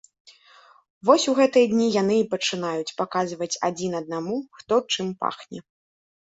Вось 1.09 1.25
у 1.33 1.35
гэтыя 1.39 1.65
дні 1.73 1.87
яны 2.01 2.15
і 2.23 2.25
пачынаюць 2.33 2.95
паказваць 3.03 3.51
адзін 3.71 3.91
аднаму, 4.03 4.35
хто 4.59 4.83
чым 4.93 5.07
пахне. 5.25 5.59